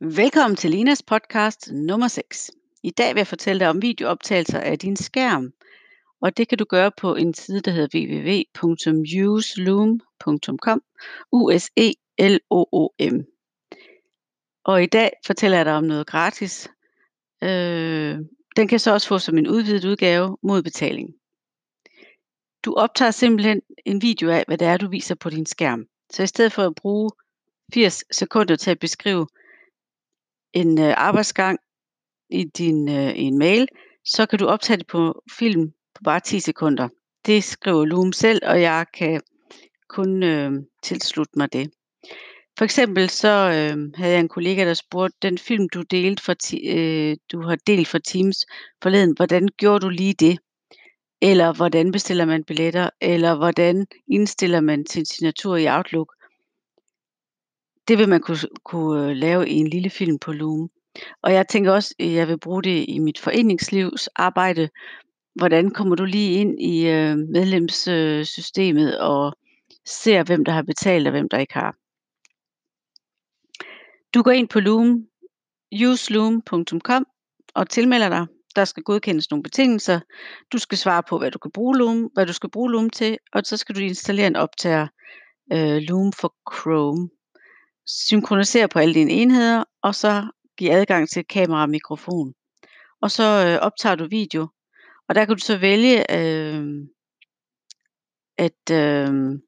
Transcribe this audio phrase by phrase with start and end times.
[0.00, 2.50] Velkommen til Linas podcast nummer 6.
[2.82, 5.52] I dag vil jeg fortælle dig om videooptagelser af din skærm.
[6.22, 10.82] Og det kan du gøre på en side, der hedder www.useloom.com.
[11.32, 13.20] u s e l o o m
[14.64, 16.68] Og i dag fortæller jeg dig om noget gratis.
[17.42, 18.18] Øh,
[18.56, 21.14] den kan så også få som en udvidet udgave mod betaling.
[22.64, 25.86] Du optager simpelthen en video af, hvad det er, du viser på din skærm.
[26.10, 27.10] Så i stedet for at bruge
[27.74, 29.26] 80 sekunder til at beskrive
[30.52, 31.58] en øh, arbejdsgang
[32.30, 33.68] i din øh, i en mail,
[34.04, 36.88] så kan du optage det på film på bare 10 sekunder.
[37.26, 39.20] Det skriver Loom selv, og jeg kan
[39.88, 41.70] kun øh, tilslutte mig det.
[42.58, 46.34] For eksempel så øh, havde jeg en kollega, der spurgte, den film du delte for
[46.34, 48.46] ti- øh, du har delt for Teams
[48.82, 50.38] forleden, hvordan gjorde du lige det?
[51.22, 52.90] Eller hvordan bestiller man billetter?
[53.00, 56.14] Eller hvordan indstiller man sin signatur i Outlook?
[57.88, 60.70] Det vil man kunne, kunne øh, lave i en lille film på Loom.
[61.22, 64.68] Og jeg tænker også, at jeg vil bruge det i mit foreningslivs arbejde.
[65.34, 69.38] Hvordan kommer du lige ind i øh, medlemssystemet og
[69.86, 71.76] ser, hvem der har betalt og hvem der ikke har?
[74.14, 75.06] Du går ind på Loom,
[75.84, 77.06] useloom.com
[77.54, 78.26] og tilmelder dig.
[78.56, 80.00] Der skal godkendes nogle betingelser.
[80.52, 83.18] Du skal svare på, hvad du kan bruge Loom, hvad du skal bruge Loom til,
[83.32, 84.86] og så skal du installere en optager
[85.52, 87.08] øh, Loom for Chrome.
[87.86, 90.26] Synkronisere på alle dine enheder, og så
[90.58, 92.34] give adgang til kamera og mikrofon.
[93.02, 94.48] Og så øh, optager du video,
[95.08, 96.64] og der kan du så vælge øh,
[98.38, 99.38] at øh,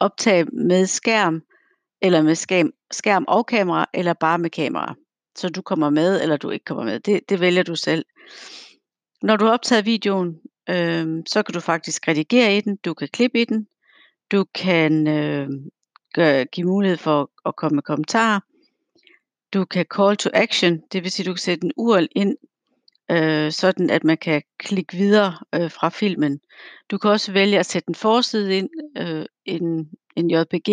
[0.00, 1.42] optage med skærm,
[2.02, 4.94] eller med skærm, skærm og kamera, eller bare med kamera.
[5.38, 7.00] Så du kommer med, eller du ikke kommer med.
[7.00, 8.04] Det, det vælger du selv.
[9.22, 13.08] Når du har optaget videoen, øh, så kan du faktisk redigere i den, du kan
[13.08, 13.66] klippe i den,
[14.32, 15.48] du kan øh,
[16.14, 18.40] gøre, give mulighed for at komme med kommentarer,
[19.54, 22.36] du kan call to action, det vil sige, du kan sætte en URL ind,
[23.10, 26.40] øh, sådan at man kan klikke videre øh, fra filmen.
[26.90, 30.68] Du kan også vælge at sætte en forside ind, øh, en, en JPG,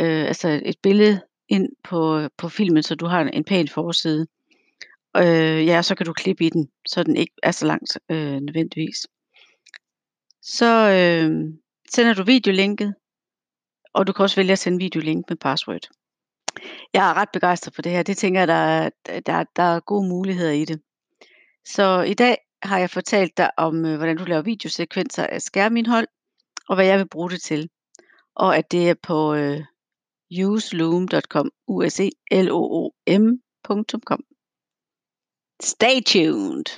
[0.00, 4.26] øh, altså et billede ind på, på filmen, så du har en, pæn forside.
[5.16, 8.40] Øh, ja, så kan du klippe i den, så den ikke er så langt øh,
[8.40, 9.06] nødvendigvis.
[10.42, 11.30] Så øh,
[11.90, 12.94] sender du videolinket,
[13.92, 15.88] og du kan også vælge at sende videolink med password.
[16.94, 18.02] Jeg er ret begejstret for det her.
[18.02, 18.90] Det tænker jeg, der
[19.20, 20.80] der, der er gode muligheder i det.
[21.64, 26.06] Så i dag har jeg fortalt dig om, øh, hvordan du laver videosekvenser af skærmindhold,
[26.68, 27.70] og hvad jeg vil bruge det til.
[28.34, 29.60] Og at det er på øh,
[30.30, 34.20] useloom.com, u s e l o o m.com.
[35.62, 36.70] Stay tuned!